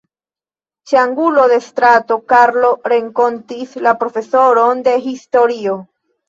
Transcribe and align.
Ĉe 0.91 0.95
angulo 1.01 1.43
de 1.51 1.59
strato 1.65 2.17
Karlo 2.33 2.71
renkontis 2.93 3.77
la 3.89 3.95
profesoron 4.01 4.83
de 4.89 4.97
historio. 5.05 5.79